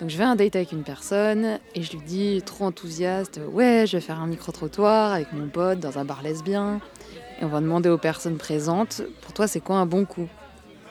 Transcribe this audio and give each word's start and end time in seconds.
Donc 0.00 0.10
je 0.10 0.16
vais 0.16 0.24
à 0.24 0.30
un 0.30 0.36
date 0.36 0.54
avec 0.54 0.70
une 0.72 0.84
personne 0.84 1.58
et 1.74 1.82
je 1.82 1.92
lui 1.92 2.00
dis 2.00 2.40
trop 2.46 2.66
enthousiaste, 2.66 3.40
ouais, 3.50 3.84
je 3.86 3.96
vais 3.96 4.00
faire 4.00 4.20
un 4.20 4.28
micro-trottoir 4.28 5.12
avec 5.12 5.32
mon 5.32 5.48
pote 5.48 5.80
dans 5.80 5.98
un 5.98 6.04
bar 6.04 6.22
lesbien. 6.22 6.80
Et 7.40 7.44
on 7.44 7.48
va 7.48 7.60
demander 7.60 7.88
aux 7.88 7.98
personnes 7.98 8.36
présentes, 8.36 9.02
pour 9.22 9.32
toi 9.32 9.48
c'est 9.48 9.60
quoi 9.60 9.76
un 9.76 9.86
bon 9.86 10.04
coup? 10.04 10.28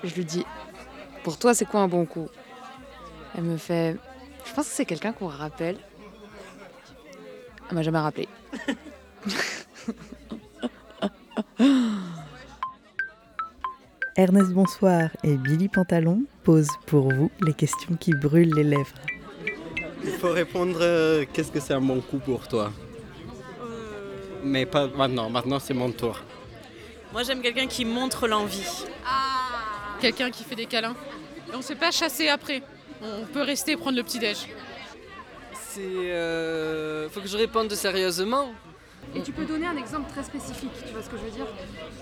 Je 0.03 0.13
lui 0.13 0.25
dis, 0.25 0.45
pour 1.23 1.37
toi 1.37 1.53
c'est 1.53 1.65
quoi 1.65 1.79
un 1.79 1.87
bon 1.87 2.05
coup? 2.05 2.27
Elle 3.37 3.43
me 3.43 3.57
fait, 3.57 3.95
je 4.45 4.53
pense 4.53 4.67
que 4.67 4.73
c'est 4.73 4.85
quelqu'un 4.85 5.13
qu'on 5.13 5.27
rappelle. 5.27 5.77
Elle 7.69 7.75
m'a 7.75 7.83
jamais 7.83 7.99
rappelé. 7.99 8.27
Ernest 14.17 14.51
Bonsoir 14.51 15.09
et 15.23 15.35
Billy 15.35 15.67
Pantalon 15.67 16.23
posent 16.43 16.75
pour 16.87 17.13
vous 17.13 17.29
les 17.41 17.53
questions 17.53 17.95
qui 17.95 18.11
brûlent 18.13 18.53
les 18.55 18.63
lèvres. 18.63 18.95
Il 20.03 20.09
faut 20.11 20.31
répondre 20.31 20.79
euh, 20.81 21.23
qu'est-ce 21.31 21.51
que 21.51 21.59
c'est 21.59 21.73
un 21.73 21.81
bon 21.81 22.01
coup 22.01 22.17
pour 22.17 22.47
toi? 22.47 22.71
Mais 24.43 24.65
pas 24.65 24.87
maintenant, 24.87 25.29
maintenant 25.29 25.59
c'est 25.59 25.73
mon 25.75 25.91
tour. 25.91 26.19
Moi 27.13 27.23
j'aime 27.23 27.41
quelqu'un 27.41 27.67
qui 27.67 27.85
montre 27.85 28.27
l'envie. 28.27 28.85
Quelqu'un 29.99 30.31
qui 30.31 30.43
fait 30.43 30.55
des 30.55 30.65
câlins. 30.65 30.95
Et 31.51 31.53
on 31.53 31.57
ne 31.57 31.61
se 31.61 31.69
fait 31.69 31.75
pas 31.75 31.91
chasser 31.91 32.27
après. 32.27 32.63
On 33.01 33.25
peut 33.25 33.41
rester 33.43 33.73
et 33.73 33.77
prendre 33.77 33.97
le 33.97 34.03
petit-déj. 34.03 34.47
C'est. 35.53 35.81
euh, 35.83 37.07
Faut 37.09 37.21
que 37.21 37.27
je 37.27 37.37
réponde 37.37 37.71
sérieusement. 37.73 38.51
Et 39.15 39.21
tu 39.21 39.31
peux 39.31 39.45
donner 39.45 39.67
un 39.67 39.77
exemple 39.77 40.09
très 40.11 40.23
spécifique, 40.23 40.71
tu 40.85 40.93
vois 40.93 41.01
ce 41.01 41.09
que 41.09 41.17
je 41.17 41.23
veux 41.23 41.31
dire? 41.31 41.47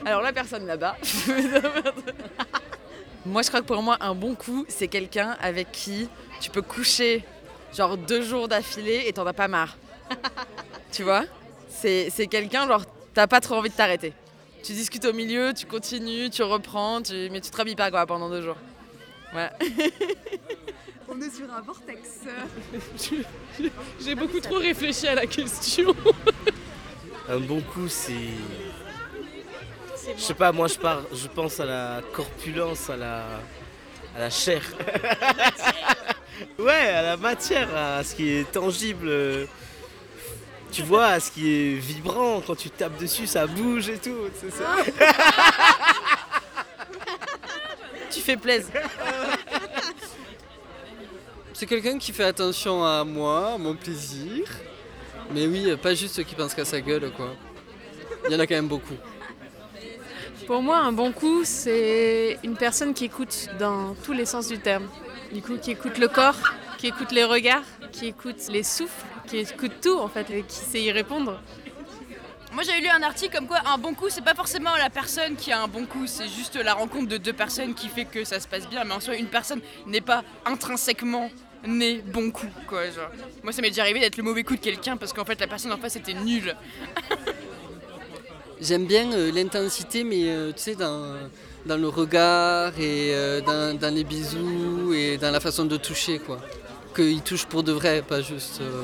Alors 0.05 0.21
la 0.21 0.33
personne 0.33 0.65
là-bas. 0.65 0.97
moi 3.25 3.41
je 3.41 3.47
crois 3.47 3.61
que 3.61 3.65
pour 3.65 3.81
moi 3.81 3.97
un 4.01 4.13
bon 4.13 4.35
coup 4.35 4.65
c'est 4.67 4.87
quelqu'un 4.87 5.35
avec 5.41 5.71
qui 5.71 6.07
tu 6.41 6.51
peux 6.51 6.61
coucher 6.61 7.23
genre 7.75 7.97
deux 7.97 8.21
jours 8.21 8.47
d'affilée 8.47 9.03
et 9.07 9.13
t'en 9.13 9.25
as 9.25 9.33
pas 9.33 9.47
marre. 9.47 9.77
tu 10.91 11.03
vois? 11.03 11.23
C'est 11.69 12.09
c'est 12.09 12.27
quelqu'un 12.27 12.67
genre 12.67 12.83
t'as 13.13 13.27
pas 13.27 13.41
trop 13.41 13.55
envie 13.55 13.69
de 13.69 13.75
t'arrêter. 13.75 14.13
Tu 14.63 14.73
discutes 14.73 15.05
au 15.05 15.13
milieu, 15.13 15.53
tu 15.53 15.67
continues, 15.67 16.29
tu 16.31 16.41
reprends, 16.41 17.01
tu... 17.01 17.29
mais 17.31 17.39
tu 17.39 17.51
te 17.51 17.57
rhabilles 17.57 17.75
pas 17.75 17.91
quoi 17.91 18.05
pendant 18.05 18.29
deux 18.29 18.41
jours. 18.41 18.57
Ouais. 19.33 19.49
On 21.07 21.21
est 21.21 21.29
sur 21.29 21.51
un 21.53 21.61
vortex. 21.61 22.21
J'ai 24.03 24.15
beaucoup 24.15 24.39
trop 24.39 24.57
réfléchi 24.57 25.07
à 25.07 25.15
la 25.15 25.27
question. 25.27 25.95
Un 27.27 27.39
bon 27.39 27.61
coup, 27.61 27.87
c'est. 27.87 28.13
Je 30.15 30.21
sais 30.21 30.33
pas, 30.35 30.51
moi 30.51 30.67
je, 30.67 30.77
pars, 30.77 31.01
je 31.11 31.27
pense 31.27 31.59
à 31.59 31.65
la 31.65 32.01
corpulence, 32.13 32.89
à 32.89 32.97
la, 32.97 33.23
à 34.15 34.19
la 34.19 34.29
chair. 34.29 34.61
ouais, 36.59 36.71
à 36.71 37.01
la 37.01 37.17
matière, 37.17 37.75
à 37.75 38.03
ce 38.03 38.13
qui 38.13 38.29
est 38.29 38.51
tangible. 38.51 39.11
Tu 40.71 40.83
vois, 40.83 41.07
à 41.07 41.19
ce 41.19 41.31
qui 41.31 41.49
est 41.49 41.73
vibrant, 41.75 42.41
quand 42.45 42.55
tu 42.55 42.69
tapes 42.69 42.97
dessus, 42.99 43.25
ça 43.25 43.47
bouge 43.47 43.89
et 43.89 43.97
tout. 43.97 44.29
c'est 44.39 44.51
ça. 44.51 44.75
Tu 48.11 48.21
fais 48.21 48.37
plaisir. 48.37 48.71
C'est 51.53 51.65
quelqu'un 51.65 51.97
qui 51.97 52.13
fait 52.13 52.23
attention 52.23 52.85
à 52.85 53.03
moi, 53.03 53.53
à 53.53 53.57
mon 53.57 53.75
plaisir. 53.75 54.45
Mais 55.31 55.47
oui, 55.47 55.75
pas 55.81 55.93
juste 55.93 56.15
ceux 56.15 56.23
qui 56.23 56.35
pensent 56.35 56.53
qu'à 56.53 56.65
sa 56.65 56.81
gueule, 56.81 57.11
quoi. 57.11 57.35
Il 58.25 58.33
y 58.33 58.35
en 58.35 58.39
a 58.39 58.47
quand 58.47 58.55
même 58.55 58.67
beaucoup. 58.67 58.95
Pour 60.47 60.61
moi, 60.61 60.77
un 60.77 60.91
bon 60.91 61.11
coup, 61.11 61.43
c'est 61.43 62.37
une 62.43 62.55
personne 62.55 62.93
qui 62.93 63.05
écoute 63.05 63.49
dans 63.59 63.95
tous 64.03 64.13
les 64.13 64.25
sens 64.25 64.47
du 64.47 64.59
terme. 64.59 64.87
Du 65.31 65.41
coup, 65.41 65.57
qui 65.57 65.71
écoute 65.71 65.97
le 65.97 66.07
corps, 66.07 66.53
qui 66.77 66.87
écoute 66.87 67.11
les 67.11 67.23
regards, 67.23 67.63
qui 67.91 68.07
écoute 68.07 68.47
les 68.49 68.63
souffles, 68.63 69.05
qui 69.27 69.37
écoute 69.37 69.73
tout 69.81 69.97
en 69.97 70.07
fait, 70.07 70.29
et 70.29 70.43
qui 70.43 70.57
sait 70.57 70.81
y 70.81 70.91
répondre. 70.91 71.39
Moi 72.53 72.63
j'avais 72.63 72.79
lu 72.79 72.87
un 72.87 73.01
article 73.01 73.35
comme 73.35 73.47
quoi 73.47 73.59
un 73.65 73.77
bon 73.77 73.93
coup 73.93 74.09
c'est 74.09 74.23
pas 74.23 74.33
forcément 74.33 74.73
la 74.77 74.89
personne 74.89 75.35
qui 75.35 75.51
a 75.51 75.61
un 75.61 75.67
bon 75.67 75.85
coup, 75.85 76.07
c'est 76.07 76.29
juste 76.29 76.55
la 76.55 76.73
rencontre 76.73 77.07
de 77.07 77.17
deux 77.17 77.33
personnes 77.33 77.73
qui 77.73 77.89
fait 77.89 78.05
que 78.05 78.23
ça 78.23 78.39
se 78.39 78.47
passe 78.47 78.69
bien, 78.69 78.85
mais 78.85 78.93
en 78.93 79.01
soi 79.01 79.15
une 79.15 79.27
personne 79.27 79.59
n'est 79.87 79.99
pas 79.99 80.23
intrinsèquement 80.45 81.29
née 81.67 82.01
bon 82.05 82.31
coup 82.31 82.47
quoi 82.67 82.85
genre. 82.85 83.09
Moi 83.43 83.51
ça 83.51 83.61
m'est 83.61 83.69
déjà 83.69 83.81
arrivé 83.83 83.99
d'être 83.99 84.17
le 84.17 84.23
mauvais 84.23 84.43
coup 84.43 84.55
de 84.55 84.61
quelqu'un 84.61 84.97
parce 84.97 85.13
qu'en 85.13 85.25
fait 85.25 85.39
la 85.39 85.47
personne 85.47 85.71
en 85.71 85.77
face 85.77 85.95
était 85.95 86.13
nulle. 86.13 86.55
J'aime 88.61 88.85
bien 88.85 89.11
euh, 89.11 89.31
l'intensité, 89.31 90.03
mais 90.03 90.29
euh, 90.29 90.51
tu 90.53 90.61
sais, 90.61 90.75
dans, 90.75 91.15
dans 91.65 91.77
le 91.77 91.89
regard 91.89 92.79
et 92.79 93.13
euh, 93.13 93.41
dans, 93.41 93.77
dans 93.77 93.93
les 93.93 94.03
bisous 94.03 94.93
et 94.93 95.17
dans 95.17 95.31
la 95.31 95.39
façon 95.39 95.65
de 95.65 95.77
toucher, 95.77 96.19
quoi. 96.19 96.39
Qu'il 96.95 97.21
touche 97.21 97.45
pour 97.45 97.63
de 97.63 97.73
vrai, 97.73 98.01
pas 98.01 98.21
juste 98.21 98.61
euh, 98.61 98.83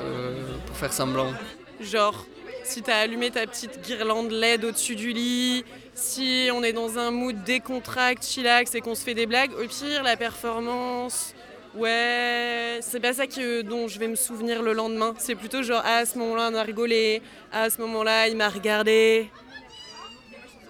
euh, 0.00 0.44
pour 0.66 0.76
faire 0.76 0.92
semblant. 0.92 1.32
Genre, 1.80 2.26
si 2.64 2.82
t'as 2.82 2.98
allumé 2.98 3.30
ta 3.30 3.46
petite 3.46 3.80
guirlande 3.82 4.30
LED 4.30 4.64
au-dessus 4.64 4.94
du 4.96 5.12
lit, 5.12 5.64
si 5.94 6.50
on 6.52 6.62
est 6.62 6.74
dans 6.74 6.98
un 6.98 7.10
mood 7.10 7.42
décontracte, 7.44 8.26
chillax 8.26 8.74
et 8.74 8.82
qu'on 8.82 8.94
se 8.94 9.02
fait 9.02 9.14
des 9.14 9.26
blagues, 9.26 9.52
au 9.52 9.66
pire, 9.66 10.02
la 10.02 10.16
performance, 10.16 11.34
ouais, 11.76 12.78
c'est 12.82 13.00
pas 13.00 13.12
ça 13.12 13.26
que, 13.26 13.62
dont 13.62 13.88
je 13.88 13.98
vais 13.98 14.08
me 14.08 14.16
souvenir 14.16 14.62
le 14.62 14.72
lendemain. 14.72 15.14
C'est 15.18 15.34
plutôt 15.34 15.62
genre, 15.62 15.82
ah, 15.84 15.98
à 15.98 16.06
ce 16.06 16.18
moment-là, 16.18 16.50
on 16.52 16.54
a 16.56 16.62
rigolé, 16.62 17.22
ah, 17.52 17.62
à 17.64 17.70
ce 17.70 17.80
moment-là, 17.80 18.28
il 18.28 18.36
m'a 18.36 18.48
regardé. 18.48 19.28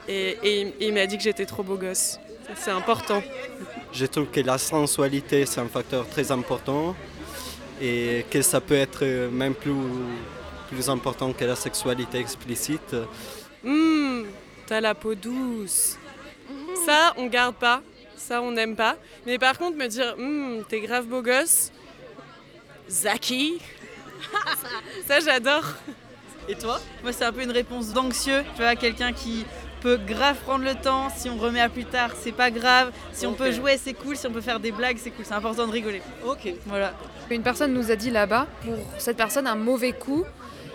Et, 0.09 0.39
et 0.43 0.61
il- 0.61 0.69
et 0.81 0.87
il 0.89 0.95
m'a 0.95 1.07
dit 1.07 1.17
que 1.17 1.23
j'étais 1.23 1.47
trop 1.47 1.63
beau 1.63 1.77
gosse. 1.77 2.19
C'est 2.55 2.71
important. 2.71 3.23
Je 3.93 4.07
trouve 4.07 4.27
que 4.27 4.41
la 4.41 4.57
sensualité 4.59 5.45
c'est 5.47 5.61
un 5.61 5.67
facteur 5.67 6.09
très 6.09 6.31
important 6.31 6.95
et 7.81 8.25
que 8.31 8.41
ça 8.41 8.61
peut 8.61 8.75
être 8.77 9.05
même 9.33 9.55
plus, 9.55 9.73
plus 10.71 10.89
important 10.89 11.33
que 11.33 11.45
la 11.45 11.57
sexualité 11.57 12.19
explicite. 12.21 12.95
Hum, 13.65 14.27
t'as 14.67 14.81
la 14.81 14.95
peau 14.95 15.15
douce. 15.17 15.99
Ça, 16.85 17.13
on 17.17 17.27
garde 17.27 17.57
pas. 17.57 17.83
Ça, 18.17 18.43
on 18.43 18.53
n'aime 18.53 18.77
pas. 18.77 18.97
Mais 19.27 19.39
par 19.39 19.59
contre, 19.59 19.77
me 19.77 19.87
dire, 19.87 20.15
hum, 20.19 20.65
t'es 20.69 20.81
grave 20.81 21.07
beau 21.07 21.23
gosse. 21.23 21.71
Zaki. 22.89 23.59
ça, 25.07 25.21
j'adore. 25.21 25.65
Et 26.49 26.55
toi? 26.55 26.81
Moi, 27.03 27.13
c'est 27.13 27.25
un 27.25 27.33
peu 27.33 27.43
une 27.43 27.51
réponse 27.51 27.93
d'anxieux. 27.93 28.43
Tu 28.55 28.63
vois, 28.63 28.77
quelqu'un 28.77 29.13
qui 29.13 29.45
peut 29.81 29.99
grave 29.99 30.37
prendre 30.37 30.65
le 30.65 30.75
temps. 30.75 31.09
Si 31.15 31.29
on 31.29 31.37
remet 31.37 31.61
à 31.61 31.69
plus 31.69 31.85
tard, 31.85 32.11
c'est 32.19 32.33
pas 32.33 32.51
grave. 32.51 32.93
Si 33.13 33.27
on 33.27 33.35
peut 33.35 33.53
jouer, 33.53 33.79
c'est 33.83 33.95
cool. 33.95 34.17
Si 34.17 34.27
on 34.27 34.33
peut 34.33 34.41
faire 34.41 34.61
des 34.61 34.73
blagues, 34.73 34.99
c'est 34.99 35.11
cool. 35.11 35.25
C'est 35.25 35.35
important 35.35 35.67
de 35.67 35.73
rigoler. 35.73 36.03
Ok. 36.25 36.49
Voilà. 36.67 36.95
Une 37.31 37.43
personne 37.43 37.73
nous 37.73 37.91
a 37.91 37.97
dit 37.97 38.11
là-bas, 38.11 38.47
pour 38.63 38.77
cette 38.99 39.17
personne, 39.17 39.47
un 39.47 39.57
mauvais 39.57 39.93
coup, 39.93 40.25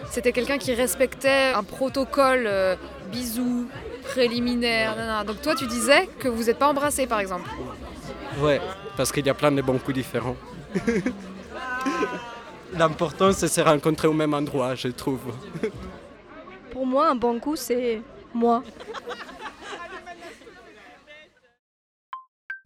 c'était 0.09 0.33
quelqu'un 0.33 0.57
qui 0.57 0.73
respectait 0.73 1.53
un 1.55 1.63
protocole 1.63 2.43
euh, 2.45 2.75
bisous, 3.11 3.69
préliminaire. 4.01 5.23
Donc 5.25 5.41
toi, 5.41 5.55
tu 5.55 5.67
disais 5.67 6.07
que 6.19 6.27
vous 6.27 6.43
n'êtes 6.43 6.57
pas 6.57 6.67
embrassés, 6.69 7.07
par 7.07 7.19
exemple. 7.19 7.49
Ouais, 8.39 8.61
parce 8.97 9.11
qu'il 9.11 9.25
y 9.25 9.29
a 9.29 9.33
plein 9.33 9.51
de 9.51 9.61
bons 9.61 9.79
coups 9.79 9.95
différents. 9.95 10.35
L'important 12.73 13.33
c'est 13.33 13.47
de 13.47 13.51
se 13.51 13.61
rencontrer 13.61 14.07
au 14.07 14.13
même 14.13 14.33
endroit, 14.33 14.75
je 14.75 14.87
trouve. 14.87 15.19
Pour 16.71 16.85
moi, 16.85 17.09
un 17.09 17.15
bon 17.15 17.39
coup, 17.39 17.55
c'est 17.57 18.01
moi. 18.33 18.63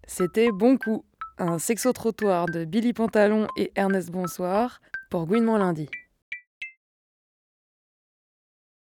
C'était 0.08 0.52
Bon 0.52 0.78
Coup, 0.78 1.04
un 1.40 1.58
sexo-trottoir 1.58 2.46
de 2.46 2.64
Billy 2.64 2.94
Pantalon 2.94 3.48
et 3.58 3.72
Ernest 3.76 4.12
Bonsoir 4.12 4.80
pour 5.10 5.26
Gouinement 5.26 5.58
lundi. 5.58 5.90